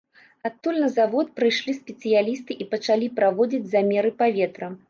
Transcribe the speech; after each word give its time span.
Адтуль 0.49 0.79
на 0.83 0.87
завод 0.93 1.29
прыйшлі 1.41 1.75
спецыялісты 1.81 2.59
і 2.65 2.69
пачалі 2.75 3.13
праводзіць 3.21 3.65
замеры 3.75 4.09
паветра. 4.25 4.77